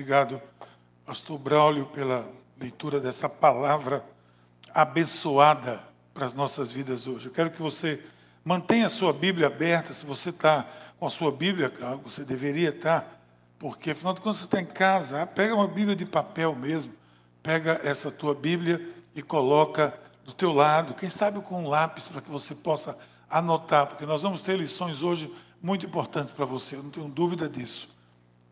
[0.00, 0.40] obrigado,
[1.04, 2.26] Pastor Braulio, pela
[2.58, 4.02] leitura dessa palavra
[4.72, 5.78] abençoada
[6.14, 7.26] para as nossas vidas hoje.
[7.26, 8.02] Eu quero que você
[8.42, 10.66] mantenha a sua Bíblia aberta, se você está
[10.98, 13.22] com a sua Bíblia, claro, você deveria estar,
[13.58, 16.94] porque afinal de contas você está em casa, ah, pega uma Bíblia de papel mesmo,
[17.42, 18.80] pega essa tua Bíblia
[19.14, 19.92] e coloca
[20.24, 22.96] do teu lado, quem sabe com um lápis para que você possa
[23.28, 25.30] anotar, porque nós vamos ter lições hoje
[25.62, 27.99] muito importantes para você, eu não tenho dúvida disso.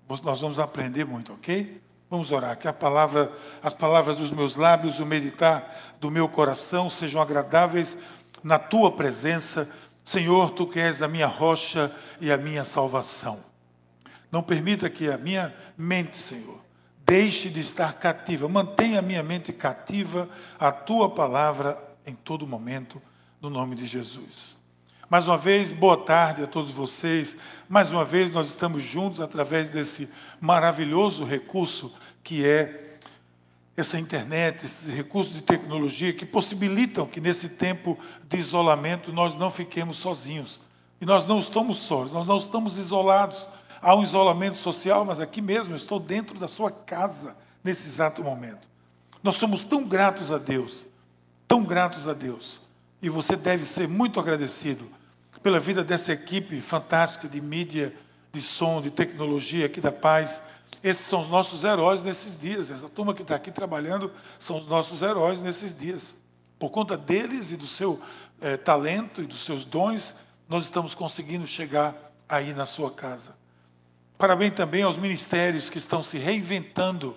[0.08, 1.80] Nós vamos aprender muito, ok?
[2.10, 3.30] Vamos orar, que palavra,
[3.62, 7.98] as palavras dos meus lábios, o meditar do meu coração sejam agradáveis
[8.42, 9.70] na tua presença.
[10.04, 13.44] Senhor, tu que és a minha rocha e a minha salvação.
[14.32, 16.58] Não permita que a minha mente, Senhor,
[17.06, 18.48] deixe de estar cativa.
[18.48, 23.02] Mantenha a minha mente cativa à tua palavra em todo momento,
[23.40, 24.57] no nome de Jesus.
[25.10, 27.34] Mais uma vez, boa tarde a todos vocês.
[27.66, 30.06] Mais uma vez, nós estamos juntos através desse
[30.38, 31.90] maravilhoso recurso
[32.22, 32.98] que é
[33.74, 39.50] essa internet, esses recursos de tecnologia que possibilitam que nesse tempo de isolamento nós não
[39.50, 40.60] fiquemos sozinhos.
[41.00, 43.48] E nós não estamos sós, nós não estamos isolados.
[43.80, 47.34] Há um isolamento social, mas aqui mesmo eu estou dentro da sua casa
[47.64, 48.68] nesse exato momento.
[49.22, 50.84] Nós somos tão gratos a Deus,
[51.46, 52.60] tão gratos a Deus.
[53.00, 54.97] E você deve ser muito agradecido
[55.42, 57.94] pela vida dessa equipe fantástica de mídia,
[58.32, 60.42] de som, de tecnologia aqui da Paz.
[60.82, 62.70] Esses são os nossos heróis nesses dias.
[62.70, 66.14] Essa turma que está aqui trabalhando são os nossos heróis nesses dias.
[66.58, 68.00] Por conta deles e do seu
[68.40, 70.14] é, talento e dos seus dons,
[70.48, 71.94] nós estamos conseguindo chegar
[72.28, 73.36] aí na sua casa.
[74.16, 77.16] Parabéns também aos ministérios que estão se reinventando,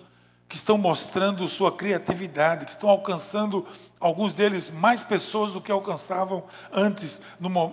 [0.51, 3.65] que estão mostrando sua criatividade, que estão alcançando
[3.97, 7.71] alguns deles mais pessoas do que alcançavam antes numa,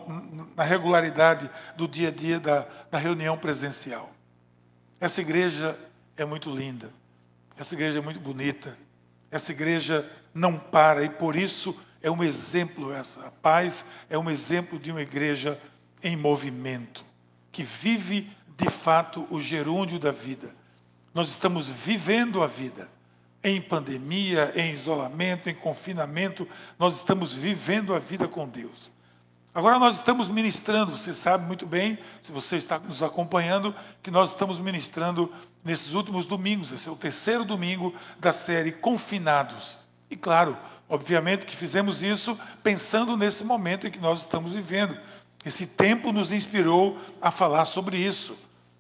[0.55, 4.09] na regularidade do dia a dia da, da reunião presencial.
[5.01, 5.77] Essa igreja
[6.17, 6.89] é muito linda,
[7.57, 8.79] essa igreja é muito bonita,
[9.29, 13.27] essa igreja não para e por isso é um exemplo essa.
[13.27, 15.61] A paz é um exemplo de uma igreja
[16.01, 17.05] em movimento,
[17.51, 20.55] que vive de fato o gerúndio da vida.
[21.19, 22.89] Nós estamos vivendo a vida
[23.43, 26.47] em pandemia, em isolamento, em confinamento,
[26.79, 28.89] nós estamos vivendo a vida com Deus.
[29.53, 34.31] Agora nós estamos ministrando, você sabe muito bem, se você está nos acompanhando, que nós
[34.31, 35.29] estamos ministrando
[35.65, 36.71] nesses últimos domingos.
[36.71, 39.77] Esse é o terceiro domingo da série Confinados.
[40.09, 40.57] E claro,
[40.89, 44.97] obviamente que fizemos isso pensando nesse momento em que nós estamos vivendo.
[45.45, 48.37] Esse tempo nos inspirou a falar sobre isso,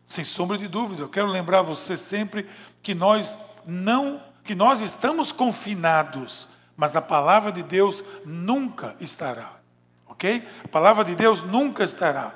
[0.08, 1.02] sem sombra de dúvida.
[1.02, 2.48] Eu quero lembrar você sempre
[2.82, 9.52] que nós não que nós estamos confinados, mas a palavra de Deus nunca estará.
[10.06, 10.42] Ok?
[10.64, 12.32] A palavra de Deus nunca estará.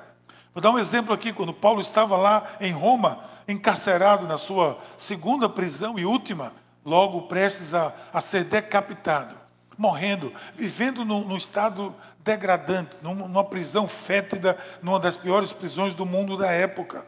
[0.52, 5.48] Vou dar um exemplo aqui, quando Paulo estava lá em Roma, encarcerado na sua segunda
[5.48, 6.52] prisão e última,
[6.84, 9.34] logo prestes a, a ser decapitado,
[9.78, 16.36] morrendo, vivendo num, num estado degradante, numa prisão fétida, numa das piores prisões do mundo
[16.36, 17.06] da época.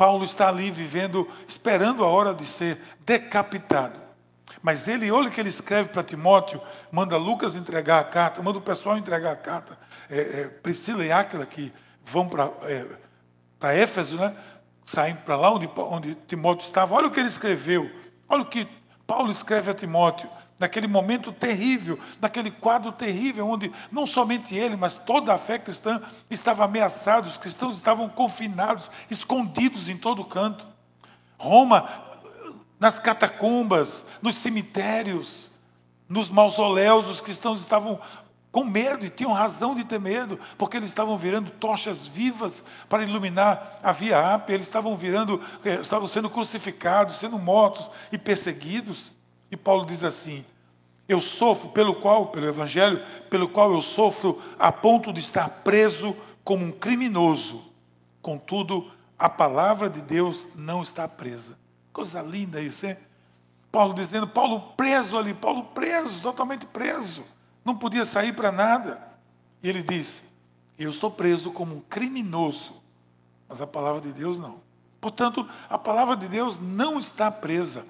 [0.00, 4.00] Paulo está ali vivendo, esperando a hora de ser decapitado.
[4.62, 6.58] Mas ele, olha o que ele escreve para Timóteo,
[6.90, 9.78] manda Lucas entregar a carta, manda o pessoal entregar a carta.
[10.08, 11.70] É, é, Priscila e Áquila, que
[12.02, 14.34] vão para é, Éfeso, né?
[14.86, 16.94] saem para lá onde, onde Timóteo estava.
[16.94, 17.90] Olha o que ele escreveu.
[18.26, 18.66] Olha o que
[19.06, 20.30] Paulo escreve a Timóteo.
[20.60, 26.00] Naquele momento terrível, naquele quadro terrível, onde não somente ele, mas toda a fé cristã
[26.30, 30.66] estava ameaçada, os cristãos estavam confinados, escondidos em todo canto.
[31.38, 31.88] Roma
[32.78, 35.50] nas catacumbas, nos cemitérios,
[36.08, 38.00] nos mausoléus, os cristãos estavam
[38.50, 43.04] com medo e tinham razão de ter medo, porque eles estavam virando tochas vivas para
[43.04, 49.12] iluminar a via ápia, eles estavam virando, eh, estavam sendo crucificados, sendo mortos e perseguidos.
[49.50, 50.44] E Paulo diz assim:
[51.08, 56.16] Eu sofro pelo qual, pelo evangelho, pelo qual eu sofro a ponto de estar preso
[56.44, 57.62] como um criminoso.
[58.22, 61.58] Contudo, a palavra de Deus não está presa.
[61.92, 62.96] Coisa linda isso, hein?
[63.70, 67.24] Paulo dizendo, Paulo preso ali, Paulo preso, totalmente preso,
[67.64, 69.00] não podia sair para nada.
[69.62, 70.22] E ele diz:
[70.78, 72.74] Eu estou preso como um criminoso,
[73.48, 74.60] mas a palavra de Deus não.
[75.00, 77.86] Portanto, a palavra de Deus não está presa.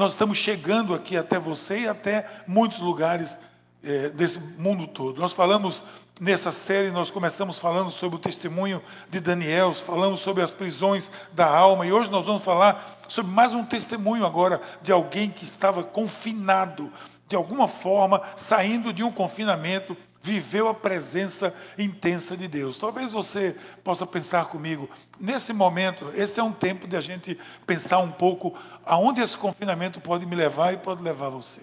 [0.00, 3.38] Nós estamos chegando aqui até você e até muitos lugares
[3.84, 5.20] é, desse mundo todo.
[5.20, 5.82] Nós falamos
[6.18, 11.46] Nessa série, nós começamos falando sobre o testemunho de Daniel, falamos sobre as prisões da
[11.46, 15.82] alma, e hoje nós vamos falar sobre mais um testemunho agora de alguém que estava
[15.82, 16.92] confinado,
[17.26, 22.78] de alguma forma, saindo de um confinamento viveu a presença intensa de Deus.
[22.78, 24.88] Talvez você possa pensar comigo,
[25.18, 30.00] nesse momento, esse é um tempo de a gente pensar um pouco aonde esse confinamento
[30.00, 31.62] pode me levar e pode levar você.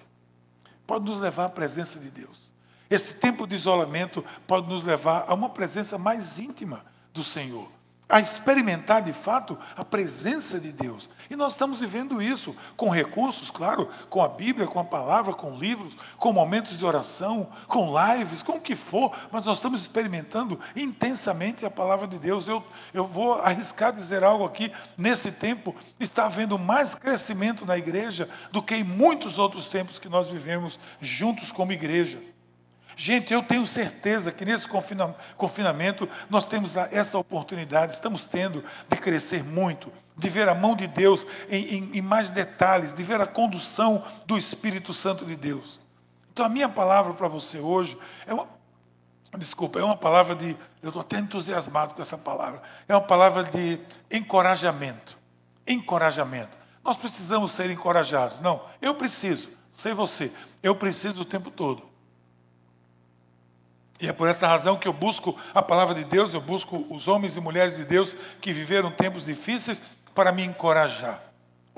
[0.86, 2.48] Pode nos levar à presença de Deus.
[2.90, 7.77] Esse tempo de isolamento pode nos levar a uma presença mais íntima do Senhor
[8.10, 11.10] a experimentar de fato a presença de Deus.
[11.30, 15.58] E nós estamos vivendo isso com recursos, claro, com a Bíblia, com a palavra, com
[15.58, 20.60] livros, com momentos de oração, com lives, com o que for, mas nós estamos experimentando
[20.76, 22.48] intensamente a palavra de Deus.
[22.48, 22.64] Eu,
[22.94, 28.64] eu vou arriscar dizer algo aqui: nesse tempo está havendo mais crescimento na igreja do
[28.64, 32.20] que em muitos outros tempos que nós vivemos juntos como igreja.
[33.00, 34.68] Gente, eu tenho certeza que nesse
[35.38, 40.88] confinamento nós temos essa oportunidade, estamos tendo de crescer muito, de ver a mão de
[40.88, 45.80] Deus em, em, em mais detalhes, de ver a condução do Espírito Santo de Deus.
[46.34, 47.96] Então a minha palavra para você hoje
[48.26, 48.48] é uma,
[49.38, 53.44] desculpa, é uma palavra de, eu estou até entusiasmado com essa palavra, é uma palavra
[53.44, 53.80] de
[54.10, 55.20] encorajamento.
[55.68, 56.58] Encorajamento.
[56.84, 58.40] Nós precisamos ser encorajados.
[58.40, 60.32] Não, eu preciso, sei você,
[60.64, 61.87] eu preciso o tempo todo.
[64.00, 67.08] E é por essa razão que eu busco a palavra de Deus, eu busco os
[67.08, 69.82] homens e mulheres de Deus que viveram tempos difíceis
[70.14, 71.24] para me encorajar.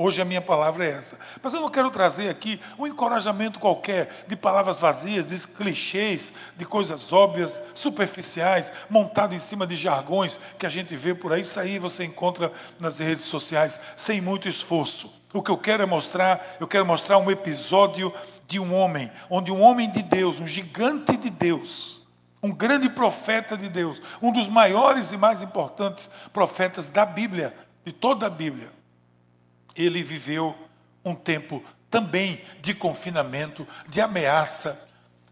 [0.01, 1.19] Hoje a minha palavra é essa.
[1.43, 6.63] Mas eu não quero trazer aqui um encorajamento qualquer de palavras vazias, de clichês, de
[6.63, 11.41] coisas óbvias, superficiais, montado em cima de jargões que a gente vê por aí.
[11.41, 12.49] Isso aí você encontra
[12.79, 15.11] nas redes sociais sem muito esforço.
[15.33, 18.13] O que eu quero é mostrar, eu quero mostrar um episódio
[18.47, 21.98] de um homem, onde um homem de Deus, um gigante de Deus,
[22.41, 27.53] um grande profeta de Deus, um dos maiores e mais importantes profetas da Bíblia,
[27.85, 28.71] de toda a Bíblia.
[29.75, 30.55] Ele viveu
[31.03, 34.87] um tempo também de confinamento, de ameaça,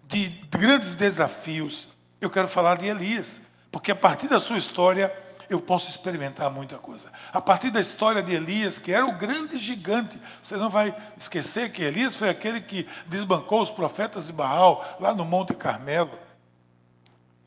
[0.08, 1.88] de grandes desafios.
[2.20, 5.14] Eu quero falar de Elias, porque a partir da sua história
[5.50, 7.10] eu posso experimentar muita coisa.
[7.32, 11.72] A partir da história de Elias, que era o grande gigante, você não vai esquecer
[11.72, 16.27] que Elias foi aquele que desbancou os profetas de Baal lá no Monte Carmelo.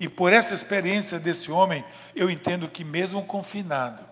[0.00, 1.84] E por essa experiência desse homem,
[2.16, 4.02] eu entendo que mesmo confinado,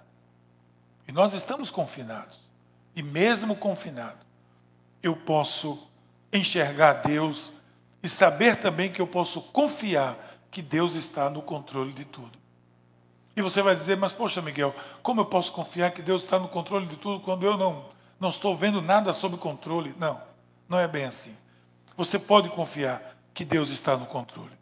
[1.09, 2.39] e nós estamos confinados,
[2.95, 4.19] e mesmo confinado,
[5.03, 5.89] eu posso
[6.31, 7.55] enxergar Deus
[8.03, 10.15] e saber também que eu posso confiar
[10.51, 12.39] que Deus está no controle de tudo.
[13.35, 16.49] E você vai dizer, mas poxa, Miguel, como eu posso confiar que Deus está no
[16.49, 17.87] controle de tudo quando eu não,
[18.21, 19.95] não estou vendo nada sob controle?
[19.99, 20.21] Não,
[20.69, 21.35] não é bem assim.
[21.97, 24.58] Você pode confiar que Deus está no controle.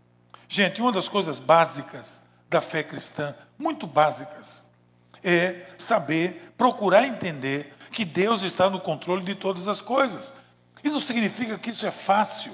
[0.48, 4.64] Gente, uma das coisas básicas da fé cristã, muito básicas,
[5.22, 10.32] é saber, procurar entender que Deus está no controle de todas as coisas.
[10.84, 12.52] Isso não significa que isso é fácil.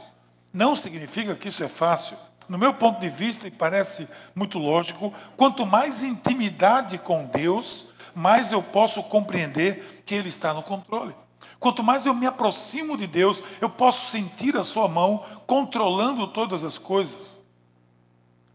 [0.53, 2.17] Não significa que isso é fácil.
[2.49, 8.53] No meu ponto de vista, e parece muito lógico, quanto mais intimidade com Deus, mais
[8.53, 11.15] eu posso compreender que Ele está no controle.
[11.59, 16.65] Quanto mais eu me aproximo de Deus, eu posso sentir a Sua mão controlando todas
[16.65, 17.42] as coisas.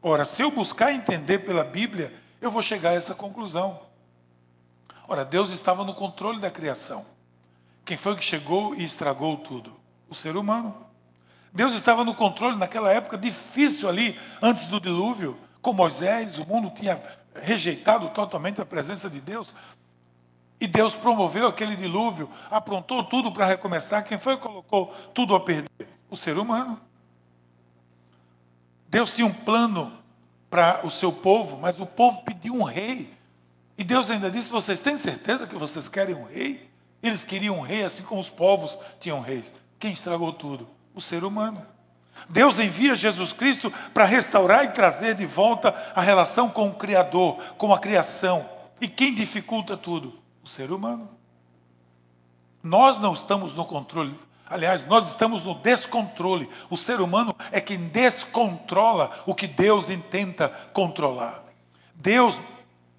[0.01, 3.79] Ora, se eu buscar entender pela Bíblia, eu vou chegar a essa conclusão.
[5.07, 7.05] Ora, Deus estava no controle da criação.
[7.85, 9.75] Quem foi que chegou e estragou tudo?
[10.09, 10.75] O ser humano.
[11.53, 16.69] Deus estava no controle naquela época difícil ali, antes do dilúvio, com Moisés, o mundo
[16.69, 17.01] tinha
[17.33, 19.55] rejeitado totalmente a presença de Deus.
[20.59, 24.03] E Deus promoveu aquele dilúvio, aprontou tudo para recomeçar.
[24.03, 25.87] Quem foi que colocou tudo a perder?
[26.09, 26.79] O ser humano.
[28.87, 29.93] Deus tinha um plano
[30.49, 33.13] para o seu povo, mas o povo pediu um rei.
[33.77, 36.69] E Deus ainda disse: Vocês têm certeza que vocês querem um rei?
[37.01, 39.53] Eles queriam um rei, assim como os povos tinham reis.
[39.79, 40.67] Quem estragou tudo?
[40.95, 41.63] O ser humano.
[42.27, 47.37] Deus envia Jesus Cristo para restaurar e trazer de volta a relação com o Criador,
[47.57, 48.49] com a criação.
[48.81, 50.17] E quem dificulta tudo?
[50.43, 51.09] O ser humano.
[52.63, 54.13] Nós não estamos no controle
[54.49, 56.49] Aliás, nós estamos no descontrole.
[56.69, 61.43] O ser humano é quem descontrola o que Deus intenta controlar.
[61.93, 62.39] Deus,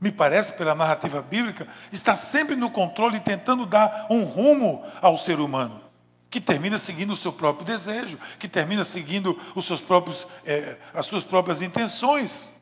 [0.00, 5.40] me parece, pela narrativa bíblica, está sempre no controle, tentando dar um rumo ao ser
[5.40, 5.80] humano,
[6.28, 11.06] que termina seguindo o seu próprio desejo, que termina seguindo os seus próprios, é, as
[11.06, 12.52] suas próprias intenções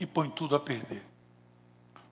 [0.00, 1.02] e põe tudo a perder.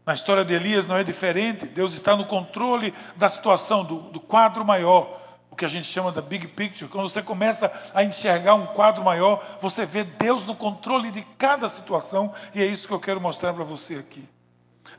[0.04, 1.66] Na história de Elias não é diferente.
[1.66, 5.25] Deus está no controle da situação, do, do quadro maior
[5.56, 9.02] o que a gente chama da big picture, quando você começa a enxergar um quadro
[9.02, 13.22] maior, você vê Deus no controle de cada situação, e é isso que eu quero
[13.22, 14.28] mostrar para você aqui.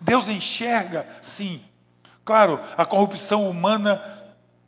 [0.02, 1.62] Deus enxerga, sim.
[2.26, 4.02] Claro, a corrupção humana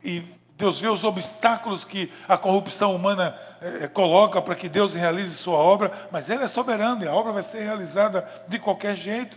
[0.04, 0.20] e
[0.56, 5.58] Deus vê os obstáculos que a corrupção humana é, coloca para que Deus realize sua
[5.58, 9.36] obra, mas Ele é soberano e a obra vai ser realizada de qualquer jeito.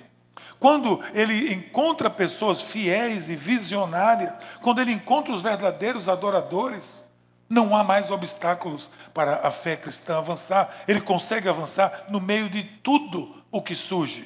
[0.63, 7.03] Quando ele encontra pessoas fiéis e visionárias, quando ele encontra os verdadeiros adoradores,
[7.50, 10.74] não há mais obstáculos para a fé cristã avançar.
[10.88, 14.25] Ele consegue avançar no meio de tudo o que surge.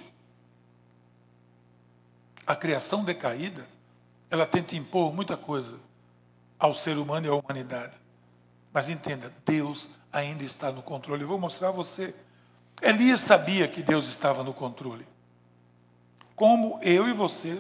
[2.45, 3.67] A criação decaída,
[4.29, 5.79] ela tenta impor muita coisa
[6.59, 7.97] ao ser humano e à humanidade.
[8.71, 11.23] Mas entenda, Deus ainda está no controle.
[11.23, 12.13] Eu vou mostrar a você.
[12.79, 15.16] Elias sabia que Deus estava no controle.
[16.37, 17.59] Como eu e você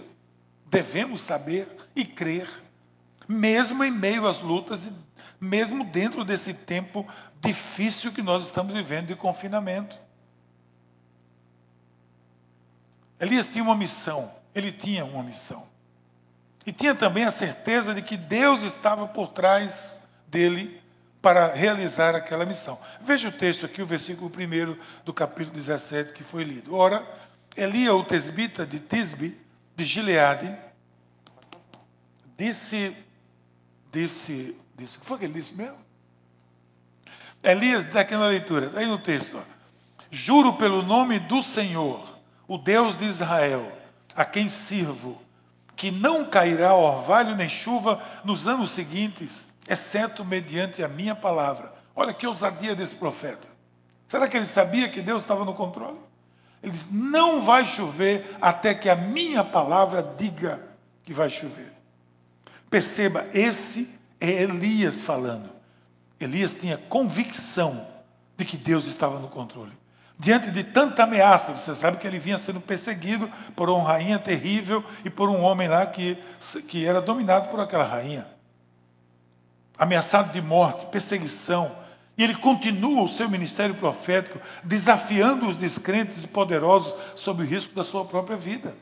[0.67, 2.47] devemos saber e crer,
[3.27, 4.93] mesmo em meio às lutas e
[5.41, 7.03] mesmo dentro desse tempo
[7.41, 9.97] difícil que nós estamos vivendo de confinamento.
[13.19, 15.67] Elias tinha uma missão, ele tinha uma missão.
[16.63, 20.79] E tinha também a certeza de que Deus estava por trás dele
[21.19, 22.77] para realizar aquela missão.
[23.01, 26.75] Veja o texto aqui, o versículo 1 do capítulo 17 que foi lido.
[26.75, 27.03] Ora,
[27.57, 29.35] Elia, o tesbita de Tisbe,
[29.75, 30.55] de Gileade,
[32.37, 32.95] disse,
[33.91, 35.77] disse, disse, o que foi que ele disse mesmo?
[37.41, 39.41] Elias, daquela leitura, está aí no texto, ó,
[40.11, 43.71] juro pelo nome do Senhor, o Deus de Israel,
[44.15, 45.19] a quem sirvo,
[45.75, 51.73] que não cairá orvalho nem chuva nos anos seguintes, exceto mediante a minha palavra.
[51.95, 53.47] Olha que ousadia desse profeta.
[54.07, 55.99] Será que ele sabia que Deus estava no controle?
[56.61, 60.61] Ele diz: Não vai chover até que a minha palavra diga
[61.03, 61.71] que vai chover.
[62.69, 65.49] Perceba, esse é Elias falando.
[66.19, 67.87] Elias tinha convicção
[68.35, 69.71] de que Deus estava no controle.
[70.19, 74.83] Diante de tanta ameaça, você sabe que ele vinha sendo perseguido por uma rainha terrível
[75.05, 76.17] e por um homem lá que,
[76.67, 78.25] que era dominado por aquela rainha.
[79.77, 81.71] Ameaçado de morte, perseguição.
[82.17, 87.75] E ele continua o seu ministério profético, desafiando os descrentes e poderosos sob o risco
[87.75, 88.75] da sua própria vida.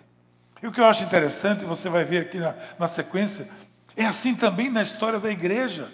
[0.63, 3.49] E o que eu acho interessante, você vai ver aqui na, na sequência,
[3.95, 5.91] é assim também na história da igreja.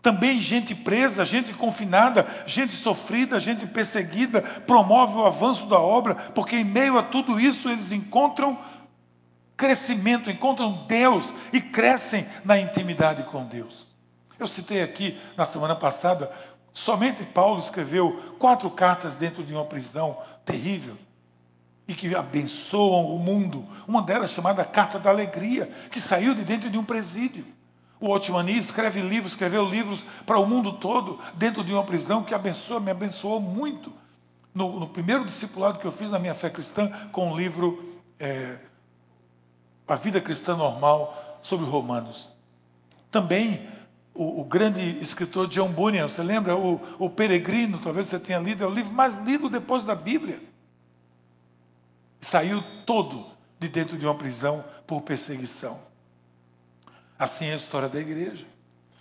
[0.00, 6.56] Também gente presa, gente confinada, gente sofrida, gente perseguida, promove o avanço da obra, porque
[6.56, 8.58] em meio a tudo isso eles encontram
[9.54, 13.86] crescimento, encontram Deus e crescem na intimidade com Deus.
[14.38, 16.32] Eu citei aqui na semana passada,
[16.80, 20.96] somente Paulo escreveu quatro cartas dentro de uma prisão terrível
[21.86, 23.66] e que abençoam o mundo.
[23.86, 27.44] Uma delas chamada Carta da Alegria, que saiu de dentro de um presídio.
[28.00, 32.34] O Otmani escreve livros, escreveu livros para o mundo todo, dentro de uma prisão que
[32.34, 33.92] abençoa, me abençoou muito.
[34.54, 38.58] No, no primeiro discipulado que eu fiz na minha fé cristã, com o livro é,
[39.86, 42.28] A Vida Cristã Normal, sobre Romanos.
[43.10, 43.68] Também
[44.14, 46.56] o, o, grande escritor John Bunyan, você lembra?
[46.56, 50.42] O, o Peregrino, talvez você tenha lido, é o livro mais lido depois da Bíblia.
[52.20, 53.26] Saiu todo
[53.58, 55.80] de dentro de uma prisão por perseguição.
[57.18, 58.46] Assim é a história da igreja.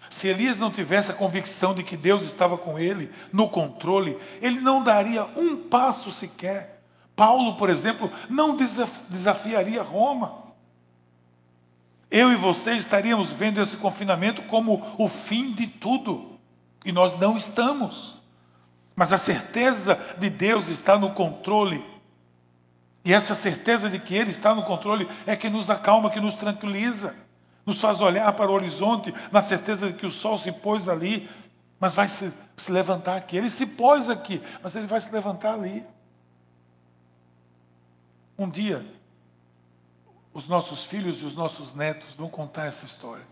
[0.10, 4.60] Se Elias não tivesse a convicção de que Deus estava com ele, no controle, ele
[4.60, 6.84] não daria um passo sequer.
[7.16, 8.58] Paulo, por exemplo, não
[9.10, 10.49] desafiaria Roma.
[12.10, 16.39] Eu e você estaríamos vendo esse confinamento como o fim de tudo.
[16.84, 18.16] E nós não estamos.
[18.96, 21.86] Mas a certeza de Deus está no controle.
[23.06, 26.36] E essa certeza de que Ele está no controle é que nos acalma, que nos
[26.36, 27.16] tranquiliza
[27.70, 31.30] nos faz olhar para o horizonte na certeza de que o sol se pôs ali,
[31.80, 33.38] mas vai se, se levantar aqui.
[33.38, 35.86] Ele se pôs aqui, mas ele vai se levantar ali.
[38.38, 38.86] Um dia,
[40.33, 43.25] os nossos filhos e os nossos netos vão contar essa história.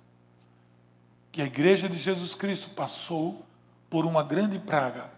[1.31, 3.45] Que a igreja de Jesus Cristo passou
[3.89, 5.09] por uma grande praga,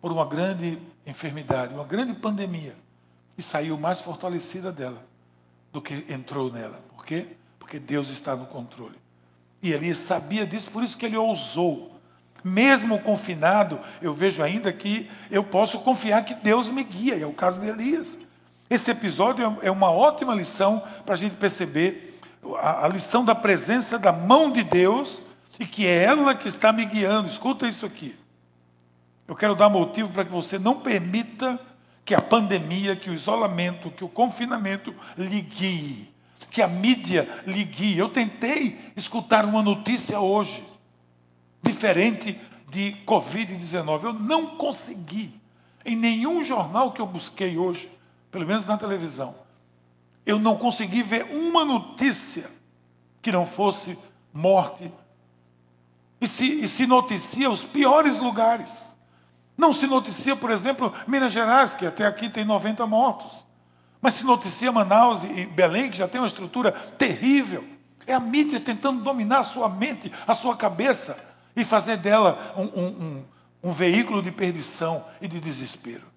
[0.00, 2.76] por uma grande enfermidade, uma grande pandemia,
[3.36, 5.04] e saiu mais fortalecida dela
[5.72, 6.80] do que entrou nela.
[6.94, 7.36] Por quê?
[7.72, 8.98] porque Deus está no controle.
[9.62, 11.98] E Elias sabia disso, por isso que ele ousou.
[12.44, 17.32] Mesmo confinado, eu vejo ainda que eu posso confiar que Deus me guia, é o
[17.32, 18.18] caso de Elias.
[18.72, 22.18] Esse episódio é uma ótima lição para a gente perceber
[22.58, 25.22] a, a lição da presença da mão de Deus
[25.60, 27.28] e que é ela que está me guiando.
[27.28, 28.16] Escuta isso aqui.
[29.28, 31.60] Eu quero dar motivo para que você não permita
[32.02, 36.10] que a pandemia, que o isolamento, que o confinamento lhe guie
[36.50, 37.98] que a mídia lhe guie.
[37.98, 40.62] Eu tentei escutar uma notícia hoje,
[41.62, 42.38] diferente
[42.70, 44.04] de Covid-19.
[44.04, 45.40] Eu não consegui.
[45.84, 47.90] Em nenhum jornal que eu busquei hoje,
[48.32, 49.34] pelo menos na televisão,
[50.24, 52.50] eu não consegui ver uma notícia
[53.20, 53.96] que não fosse
[54.32, 54.90] morte
[56.20, 58.96] E se, e se noticia os piores lugares.
[59.56, 63.32] Não se noticia, por exemplo, Minas Gerais, que até aqui tem 90 mortos.
[64.00, 67.64] Mas se noticia Manaus e Belém, que já tem uma estrutura terrível.
[68.06, 71.16] É a mídia tentando dominar a sua mente, a sua cabeça,
[71.54, 73.24] e fazer dela um, um, um,
[73.64, 76.11] um veículo de perdição e de desespero.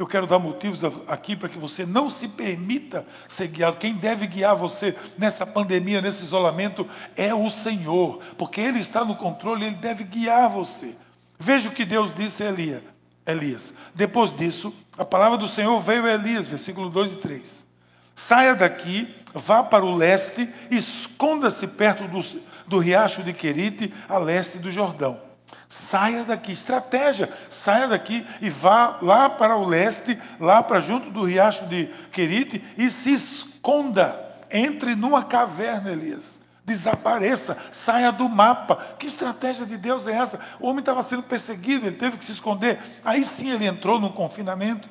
[0.00, 3.76] Eu quero dar motivos aqui para que você não se permita ser guiado.
[3.76, 9.14] Quem deve guiar você nessa pandemia, nesse isolamento, é o Senhor, porque Ele está no
[9.14, 10.96] controle, Ele deve guiar você.
[11.38, 12.82] Veja o que Deus disse a Elias.
[13.26, 13.74] Elias.
[13.94, 17.66] Depois disso, a palavra do Senhor veio a Elias, versículo 2 e 3.
[18.14, 22.24] Saia daqui, vá para o leste, esconda-se perto do,
[22.66, 25.29] do riacho de Querite, a leste do Jordão.
[25.72, 31.22] Saia daqui, estratégia, saia daqui e vá lá para o leste, lá para junto do
[31.22, 34.36] riacho de Querite e se esconda.
[34.50, 36.40] Entre numa caverna, Elias.
[36.64, 38.96] Desapareça, saia do mapa.
[38.98, 40.40] Que estratégia de Deus é essa?
[40.58, 42.80] O homem estava sendo perseguido, ele teve que se esconder.
[43.04, 44.88] Aí sim ele entrou no confinamento.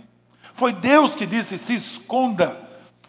[0.53, 2.57] Foi Deus que disse: se esconda.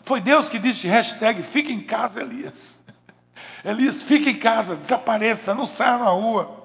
[0.02, 2.80] Foi Deus que disse: hashtag, fique em casa, Elias.
[3.64, 6.59] Elias, fique em casa, desapareça, não saia na rua.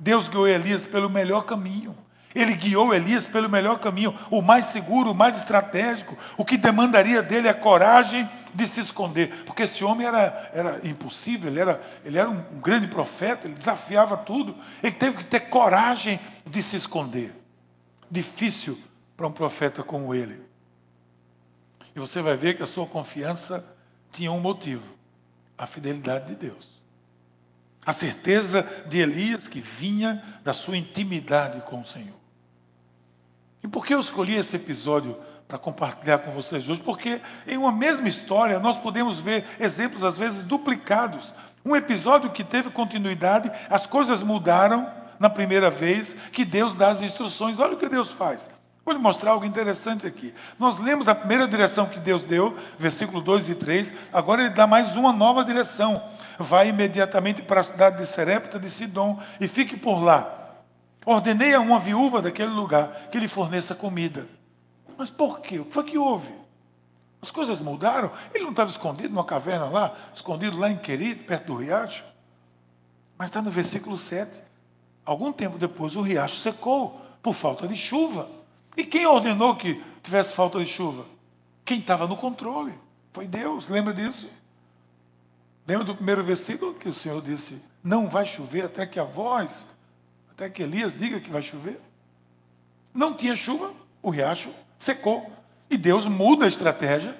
[0.00, 1.94] Deus guiou Elias pelo melhor caminho.
[2.34, 6.16] Ele guiou Elias pelo melhor caminho, o mais seguro, o mais estratégico.
[6.38, 9.44] O que demandaria dele é coragem de se esconder.
[9.44, 13.54] Porque esse homem era, era impossível, ele era, ele era um, um grande profeta, ele
[13.54, 14.56] desafiava tudo.
[14.82, 17.34] Ele teve que ter coragem de se esconder.
[18.10, 18.78] Difícil
[19.16, 20.40] para um profeta como ele.
[21.94, 23.76] E você vai ver que a sua confiança
[24.10, 24.84] tinha um motivo:
[25.58, 26.79] a fidelidade de Deus.
[27.90, 32.14] A certeza de Elias que vinha da sua intimidade com o Senhor.
[33.64, 35.18] E por que eu escolhi esse episódio
[35.48, 36.80] para compartilhar com vocês hoje?
[36.82, 41.34] Porque em uma mesma história nós podemos ver exemplos às vezes duplicados.
[41.64, 47.02] Um episódio que teve continuidade, as coisas mudaram na primeira vez que Deus dá as
[47.02, 47.58] instruções.
[47.58, 48.48] Olha o que Deus faz.
[48.84, 50.32] Vou lhe mostrar algo interessante aqui.
[50.60, 54.64] Nós lemos a primeira direção que Deus deu, versículo 2 e 3, agora ele dá
[54.64, 56.00] mais uma nova direção
[56.44, 60.38] vai imediatamente para a cidade de Serepta de Sidom e fique por lá.
[61.04, 64.26] Ordenei a uma viúva daquele lugar que lhe forneça comida.
[64.96, 65.58] Mas por quê?
[65.58, 66.32] O que foi que houve?
[67.22, 68.10] As coisas mudaram?
[68.34, 72.04] Ele não estava escondido numa caverna lá, escondido lá em Querido, perto do riacho?
[73.16, 74.42] Mas está no versículo 7.
[75.04, 78.28] Algum tempo depois o riacho secou por falta de chuva.
[78.76, 81.04] E quem ordenou que tivesse falta de chuva?
[81.64, 82.72] Quem estava no controle?
[83.12, 84.26] Foi Deus, lembra disso?
[85.66, 89.66] Lembra do primeiro versículo que o Senhor disse: Não vai chover até que a voz,
[90.30, 91.80] até que Elias diga que vai chover?
[92.92, 95.30] Não tinha chuva, o riacho secou.
[95.68, 97.16] E Deus muda a estratégia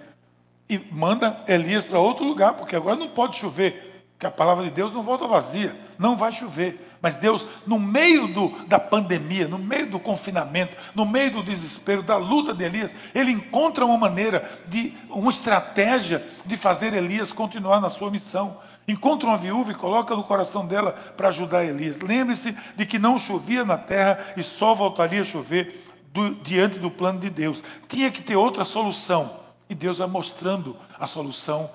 [0.68, 4.70] e manda Elias para outro lugar, porque agora não pode chover, que a palavra de
[4.70, 6.89] Deus não volta vazia, não vai chover.
[7.02, 12.02] Mas Deus, no meio do, da pandemia, no meio do confinamento, no meio do desespero,
[12.02, 17.80] da luta de Elias, ele encontra uma maneira, de uma estratégia de fazer Elias continuar
[17.80, 18.58] na sua missão.
[18.86, 22.00] Encontra uma viúva e coloca no coração dela para ajudar Elias.
[22.00, 26.90] Lembre-se de que não chovia na terra e só voltaria a chover do, diante do
[26.90, 27.62] plano de Deus.
[27.88, 29.40] Tinha que ter outra solução.
[29.70, 31.70] E Deus vai mostrando a solução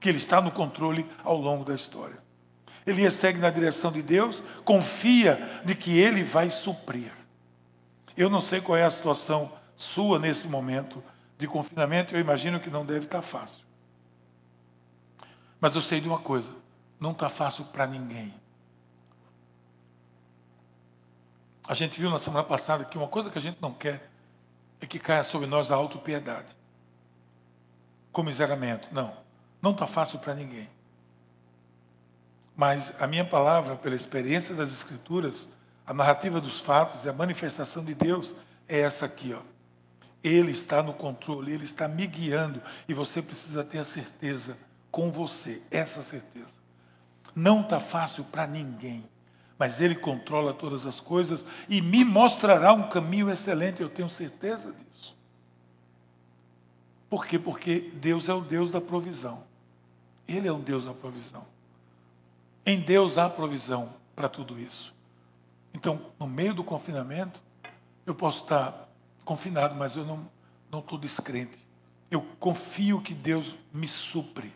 [0.00, 2.27] que Ele está no controle ao longo da história.
[2.88, 7.12] Elias segue na direção de Deus, confia de que Ele vai suprir.
[8.16, 11.02] Eu não sei qual é a situação sua nesse momento
[11.36, 13.60] de confinamento, eu imagino que não deve estar fácil.
[15.60, 16.50] Mas eu sei de uma coisa:
[16.98, 18.34] não está fácil para ninguém.
[21.68, 24.10] A gente viu na semana passada que uma coisa que a gente não quer
[24.80, 26.56] é que caia sobre nós a autopiedade.
[28.10, 28.88] Comiseramento.
[28.90, 29.14] Não.
[29.60, 30.68] Não está fácil para ninguém.
[32.58, 35.46] Mas a minha palavra, pela experiência das Escrituras,
[35.86, 38.34] a narrativa dos fatos e a manifestação de Deus
[38.66, 39.38] é essa aqui, ó.
[40.24, 44.58] Ele está no controle, ele está me guiando e você precisa ter a certeza
[44.90, 46.50] com você, essa certeza.
[47.32, 49.08] Não está fácil para ninguém,
[49.56, 54.72] mas ele controla todas as coisas e me mostrará um caminho excelente, eu tenho certeza
[54.72, 55.16] disso.
[57.08, 57.38] Por quê?
[57.38, 59.44] Porque Deus é o Deus da provisão.
[60.26, 61.46] Ele é o Deus da provisão.
[62.68, 64.94] Em Deus há provisão para tudo isso.
[65.72, 67.40] Então, no meio do confinamento,
[68.04, 68.90] eu posso estar
[69.24, 70.28] confinado, mas eu não,
[70.70, 71.66] não estou descrente.
[72.10, 74.52] Eu confio que Deus me supre.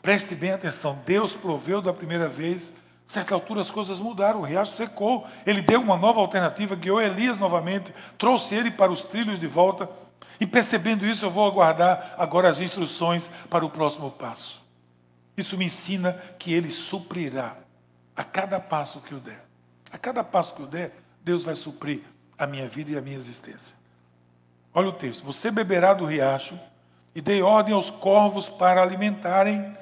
[0.00, 2.72] Preste bem atenção, Deus proveu da primeira vez,
[3.04, 7.38] certa altura as coisas mudaram, o riacho secou, ele deu uma nova alternativa, guiou Elias
[7.38, 9.90] novamente, trouxe ele para os trilhos de volta,
[10.38, 14.61] e percebendo isso, eu vou aguardar agora as instruções para o próximo passo.
[15.36, 17.56] Isso me ensina que Ele suprirá.
[18.14, 19.42] a cada passo que eu der.
[19.90, 22.02] A cada passo que eu der, Deus vai suprir
[22.36, 23.76] a minha vida e a minha existência.
[24.74, 26.58] Olha o texto: Você beberá do riacho
[27.14, 29.76] e dei ordem aos corvos para alimentarem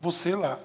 [0.00, 0.58] você lá.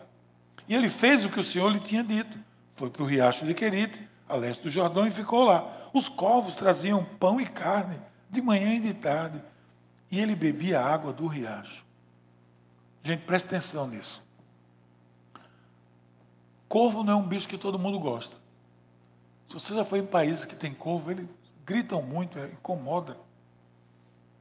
[0.67, 2.37] E ele fez o que o Senhor lhe tinha dito.
[2.75, 5.89] Foi para o riacho de Querite, a leste do Jordão, e ficou lá.
[5.93, 9.41] Os corvos traziam pão e carne, de manhã e de tarde.
[10.11, 11.85] E ele bebia a água do riacho.
[13.03, 14.21] Gente, preste atenção nisso.
[16.67, 18.35] Corvo não é um bicho que todo mundo gosta.
[19.47, 21.27] Se você já foi em países que tem corvo, eles
[21.65, 23.17] gritam muito, é, incomoda.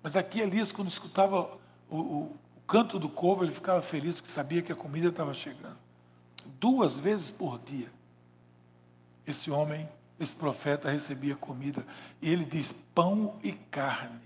[0.02, 1.56] Mas aqui Elias, quando escutava
[1.88, 2.22] o, o,
[2.56, 5.78] o canto do corvo, ele ficava feliz porque sabia que a comida estava chegando.
[6.60, 7.90] Duas vezes por dia,
[9.26, 9.88] esse homem,
[10.18, 11.86] esse profeta, recebia comida.
[12.20, 14.20] E ele diz: pão e carne.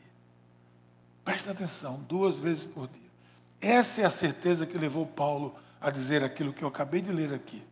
[1.25, 3.10] Presta atenção, duas vezes por dia.
[3.61, 7.33] Essa é a certeza que levou Paulo a dizer aquilo que eu acabei de ler
[7.33, 7.63] aqui.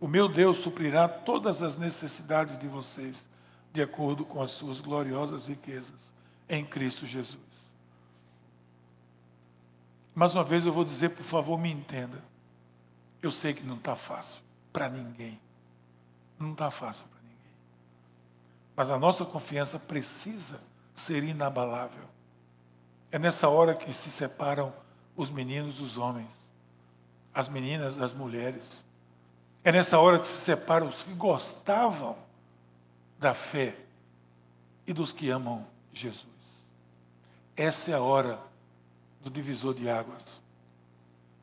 [0.00, 3.28] O meu Deus suprirá todas as necessidades de vocês,
[3.72, 6.12] de acordo com as suas gloriosas riquezas
[6.48, 7.38] em Cristo Jesus.
[10.14, 12.22] Mais uma vez eu vou dizer, por favor, me entenda.
[13.22, 15.40] Eu sei que não está fácil para ninguém.
[16.38, 17.56] Não está fácil para ninguém.
[18.76, 20.60] Mas a nossa confiança precisa
[20.94, 22.04] ser inabalável.
[23.10, 24.72] É nessa hora que se separam
[25.16, 26.30] os meninos dos homens,
[27.32, 28.84] as meninas das mulheres.
[29.62, 32.16] É nessa hora que se separam os que gostavam
[33.18, 33.76] da fé
[34.86, 36.26] e dos que amam Jesus.
[37.56, 38.38] Essa é a hora
[39.22, 40.42] do divisor de águas.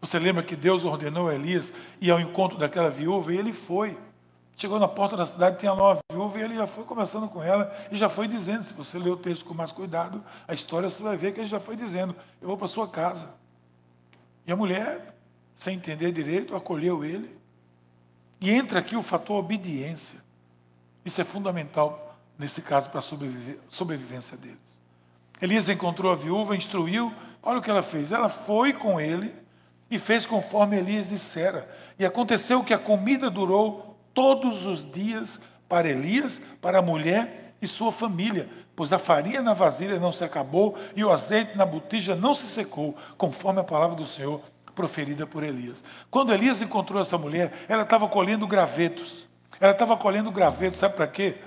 [0.01, 3.97] Você lembra que Deus ordenou a Elias ir ao encontro daquela viúva e ele foi.
[4.57, 7.41] Chegou na porta da cidade, tinha lá uma viúva e ele já foi conversando com
[7.41, 10.89] ela e já foi dizendo, se você ler o texto com mais cuidado, a história
[10.89, 13.33] você vai ver que ele já foi dizendo, eu vou para sua casa.
[14.45, 15.15] E a mulher,
[15.57, 17.35] sem entender direito, acolheu ele.
[18.39, 20.19] E entra aqui o fator obediência.
[21.05, 23.03] Isso é fundamental nesse caso para a
[23.69, 24.81] sobrevivência deles.
[25.41, 28.11] Elias encontrou a viúva, instruiu, olha o que ela fez.
[28.11, 29.33] Ela foi com ele
[29.89, 31.69] e fez conforme Elias dissera.
[31.99, 37.67] E aconteceu que a comida durou todos os dias para Elias, para a mulher e
[37.67, 38.49] sua família,
[38.81, 42.47] pois a farinha na vasilha não se acabou e o azeite na botija não se
[42.47, 44.41] secou, conforme a palavra do Senhor
[44.73, 45.83] proferida por Elias.
[46.09, 49.27] Quando Elias encontrou essa mulher, ela estava colhendo gravetos.
[49.59, 51.37] Ela estava colhendo gravetos, sabe para quê?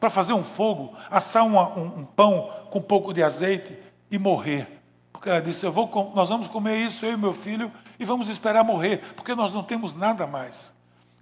[0.00, 3.78] Para fazer um fogo, assar uma, um, um, pão com um pouco de azeite
[4.10, 4.80] e morrer.
[5.12, 7.70] Porque ela disse: Eu vou, Nós vamos comer isso, eu e meu filho,
[8.00, 10.72] e vamos esperar morrer, porque nós não temos nada mais.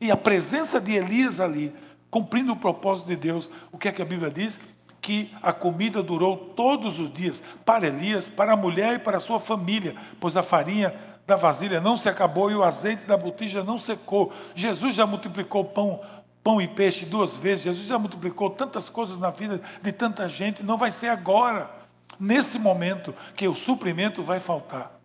[0.01, 1.75] E a presença de Elias ali,
[2.09, 4.61] cumprindo o propósito de Deus, o que é que a Bíblia diz?
[5.07, 9.21] Que a comida durou todos os dias para Elias, para a mulher e para a
[9.21, 10.93] sua família, pois a farinha
[11.25, 14.33] da vasilha não se acabou e o azeite da botija não secou.
[14.53, 16.01] Jesus já multiplicou pão,
[16.43, 17.67] pão e peixe duas vezes.
[17.67, 20.65] Jesus já multiplicou tantas coisas na vida de tanta gente.
[20.65, 21.71] Não vai ser agora,
[22.19, 24.96] nesse momento, que o suprimento vai faltar.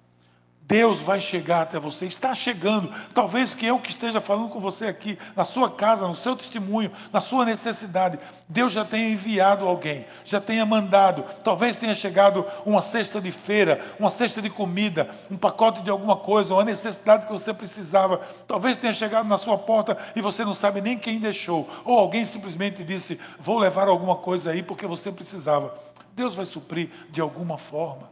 [0.72, 2.90] Deus vai chegar até você, está chegando.
[3.14, 6.90] Talvez que eu que esteja falando com você aqui, na sua casa, no seu testemunho,
[7.12, 11.26] na sua necessidade, Deus já tenha enviado alguém, já tenha mandado.
[11.44, 16.16] Talvez tenha chegado uma cesta de feira, uma cesta de comida, um pacote de alguma
[16.16, 18.22] coisa, uma necessidade que você precisava.
[18.48, 21.68] Talvez tenha chegado na sua porta e você não sabe nem quem deixou.
[21.84, 25.78] Ou alguém simplesmente disse: Vou levar alguma coisa aí porque você precisava.
[26.16, 28.11] Deus vai suprir de alguma forma.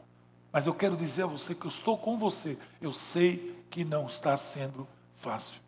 [0.52, 2.58] Mas eu quero dizer a você que eu estou com você.
[2.82, 4.88] Eu sei que não está sendo
[5.20, 5.62] fácil.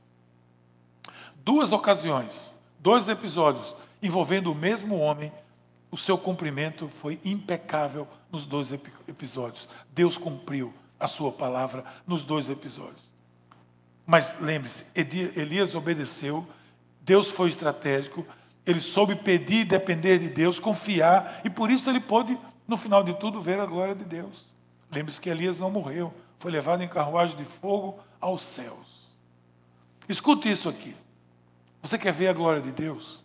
[1.44, 5.32] Duas ocasiões, dois episódios envolvendo o mesmo homem,
[5.91, 8.72] o seu cumprimento foi impecável nos dois
[9.08, 9.70] episódios.
[9.94, 13.12] Deus cumpriu a sua palavra nos dois episódios.
[14.06, 16.48] Mas lembre-se, Elias obedeceu,
[17.02, 18.26] Deus foi estratégico,
[18.65, 23.04] ele soube pedir e depender de Deus, confiar, e por isso ele pôde, no final
[23.04, 24.51] de tudo, ver a glória de Deus.
[24.92, 29.16] Lembre-se que Elias não morreu, foi levado em carruagem de fogo aos céus.
[30.08, 30.96] Escute isso aqui.
[31.82, 33.24] Você quer ver a glória de Deus?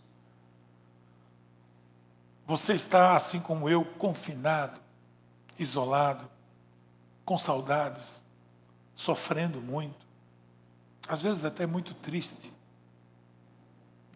[2.45, 4.79] Você está, assim como eu, confinado,
[5.59, 6.29] isolado,
[7.25, 8.23] com saudades,
[8.95, 10.07] sofrendo muito,
[11.07, 12.53] às vezes até muito triste.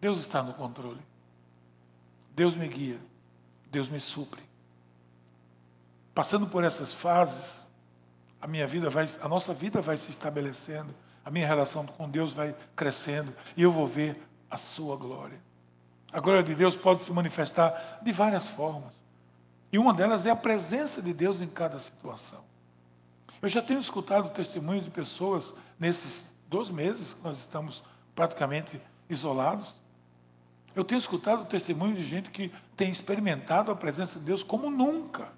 [0.00, 1.02] Deus está no controle.
[2.34, 2.98] Deus me guia.
[3.70, 4.42] Deus me supre
[6.14, 7.66] passando por essas fases,
[8.40, 10.94] a minha vida vai, a nossa vida vai se estabelecendo,
[11.24, 14.20] a minha relação com Deus vai crescendo e eu vou ver
[14.50, 15.40] a sua glória.
[16.12, 19.02] A glória de Deus pode se manifestar de várias formas.
[19.72, 22.44] E uma delas é a presença de Deus em cada situação.
[23.40, 27.82] Eu já tenho escutado testemunhos de pessoas nesses dois meses que nós estamos
[28.14, 29.80] praticamente isolados.
[30.76, 35.28] Eu tenho escutado testemunho de gente que tem experimentado a presença de Deus como nunca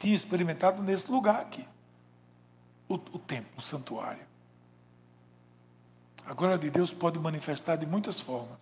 [0.00, 1.64] tinha experimentado nesse lugar aqui
[2.88, 4.26] o, o templo, o santuário.
[6.26, 8.58] A glória de Deus pode manifestar de muitas formas.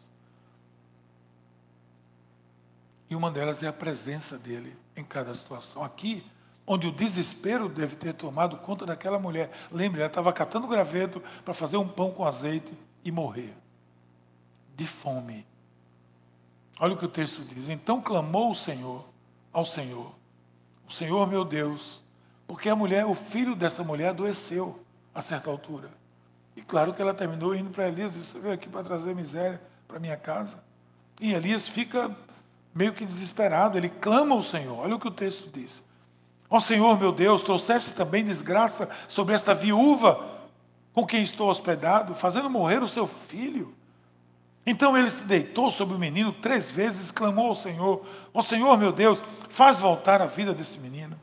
[3.09, 5.83] E uma delas é a presença dele em cada situação.
[5.83, 6.27] Aqui,
[6.67, 9.51] onde o desespero deve ter tomado conta daquela mulher.
[9.71, 13.55] Lembre, ela estava catando graveto para fazer um pão com azeite e morrer
[14.77, 15.47] de fome.
[16.79, 17.69] Olha o que o texto diz.
[17.69, 19.05] Então clamou o Senhor
[19.53, 20.18] ao Senhor.
[20.89, 22.03] O Senhor, meu Deus,
[22.47, 24.79] porque a mulher, o filho dessa mulher adoeceu
[25.15, 25.91] a certa altura.
[26.57, 30.01] E claro que ela terminou indo para Elias, você veio aqui para trazer miséria para
[30.01, 30.63] minha casa.
[31.21, 32.11] E Elias fica
[32.75, 34.79] meio que desesperado, ele clama ao Senhor.
[34.79, 35.83] Olha o que o texto diz.
[36.51, 40.39] Ó oh, Senhor, meu Deus, trouxeste também desgraça sobre esta viúva
[40.95, 43.75] com quem estou hospedado, fazendo morrer o seu filho.
[44.71, 48.05] Então ele se deitou sobre o menino três vezes, clamou ao Senhor:
[48.35, 51.19] Ó oh, Senhor, meu Deus, faz voltar a vida desse menino.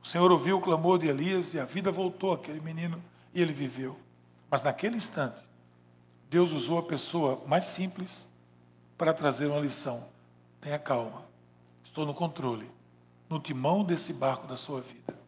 [0.00, 3.02] O Senhor ouviu o clamor de Elias e a vida voltou àquele menino
[3.34, 3.98] e ele viveu.
[4.48, 5.42] Mas naquele instante,
[6.30, 8.24] Deus usou a pessoa mais simples
[8.96, 10.04] para trazer uma lição.
[10.60, 11.24] Tenha calma,
[11.82, 12.70] estou no controle,
[13.28, 15.18] no timão desse barco da sua vida.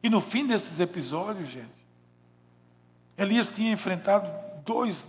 [0.00, 1.84] E no fim desses episódios, gente,
[3.18, 4.30] Elias tinha enfrentado
[4.64, 5.08] dois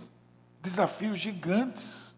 [0.64, 2.16] desafios gigantes.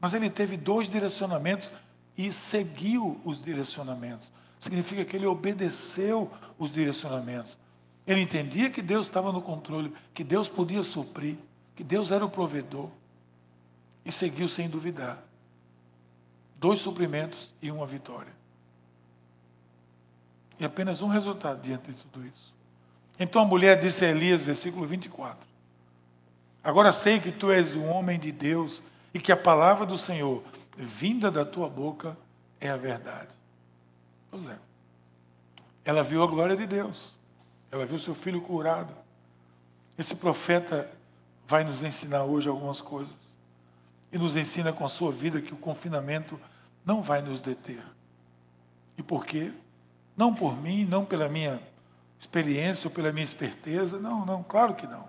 [0.00, 1.70] Mas ele teve dois direcionamentos
[2.18, 4.28] e seguiu os direcionamentos.
[4.58, 7.56] Significa que ele obedeceu os direcionamentos.
[8.06, 11.36] Ele entendia que Deus estava no controle, que Deus podia suprir,
[11.76, 12.90] que Deus era o provedor.
[14.04, 15.22] E seguiu sem duvidar.
[16.58, 18.32] Dois suprimentos e uma vitória.
[20.58, 22.52] E apenas um resultado diante de tudo isso.
[23.18, 25.51] Então a mulher disse a Elias, versículo 24:
[26.62, 30.42] Agora sei que tu és um homem de Deus e que a palavra do Senhor,
[30.76, 32.16] vinda da tua boca,
[32.60, 33.36] é a verdade.
[34.30, 34.58] Pois é.
[35.84, 37.14] Ela viu a glória de Deus.
[37.70, 38.94] Ela viu seu filho curado.
[39.98, 40.90] Esse profeta
[41.46, 43.32] vai nos ensinar hoje algumas coisas.
[44.12, 46.38] E nos ensina com a sua vida que o confinamento
[46.84, 47.82] não vai nos deter.
[48.96, 49.52] E por quê?
[50.16, 51.60] Não por mim, não pela minha
[52.20, 53.98] experiência ou pela minha esperteza.
[53.98, 55.08] Não, não, claro que não.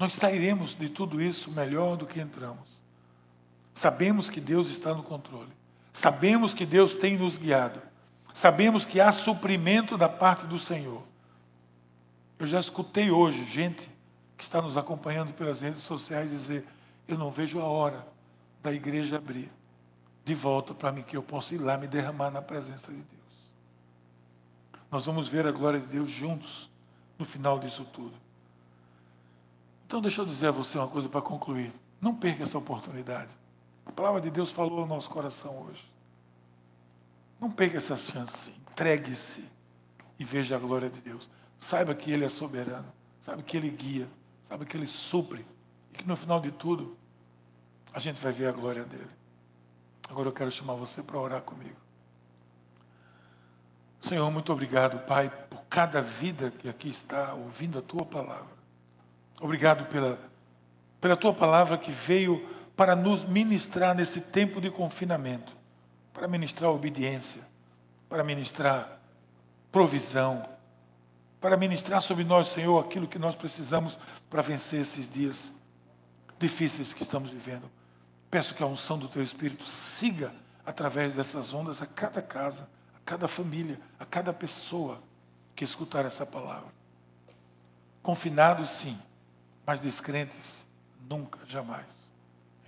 [0.00, 2.80] Nós sairemos de tudo isso melhor do que entramos.
[3.74, 5.52] Sabemos que Deus está no controle.
[5.92, 7.82] Sabemos que Deus tem nos guiado.
[8.32, 11.02] Sabemos que há suprimento da parte do Senhor.
[12.38, 13.90] Eu já escutei hoje gente
[14.38, 16.64] que está nos acompanhando pelas redes sociais dizer:
[17.06, 18.08] Eu não vejo a hora
[18.62, 19.52] da igreja abrir
[20.24, 23.50] de volta para mim, que eu possa ir lá me derramar na presença de Deus.
[24.90, 26.70] Nós vamos ver a glória de Deus juntos
[27.18, 28.29] no final disso tudo.
[29.90, 31.72] Então, deixa eu dizer a você uma coisa para concluir.
[32.00, 33.34] Não perca essa oportunidade.
[33.84, 35.84] A palavra de Deus falou ao nosso coração hoje.
[37.40, 38.50] Não perca essa chance.
[38.70, 39.50] Entregue-se
[40.16, 41.28] e veja a glória de Deus.
[41.58, 42.86] Saiba que Ele é soberano.
[43.20, 44.08] Saiba que Ele guia.
[44.44, 45.44] Saiba que Ele supre.
[45.92, 46.96] E que no final de tudo,
[47.92, 49.10] a gente vai ver a glória dele.
[50.08, 51.74] Agora eu quero chamar você para orar comigo.
[54.00, 58.59] Senhor, muito obrigado, Pai, por cada vida que aqui está ouvindo a tua palavra.
[59.40, 60.18] Obrigado pela,
[61.00, 65.58] pela tua palavra que veio para nos ministrar nesse tempo de confinamento
[66.12, 67.42] para ministrar obediência,
[68.08, 69.00] para ministrar
[69.72, 70.46] provisão,
[71.40, 73.98] para ministrar sobre nós, Senhor, aquilo que nós precisamos
[74.28, 75.50] para vencer esses dias
[76.38, 77.70] difíceis que estamos vivendo.
[78.30, 80.30] Peço que a unção do Teu Espírito siga
[80.66, 85.02] através dessas ondas a cada casa, a cada família, a cada pessoa
[85.56, 86.68] que escutar essa palavra.
[88.02, 88.98] Confinados, sim
[89.70, 90.66] mas descrentes,
[91.08, 92.10] nunca, jamais.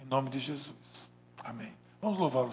[0.01, 1.11] Em nome de Jesus.
[1.43, 1.73] Amém.
[2.01, 2.49] Vamos louvar o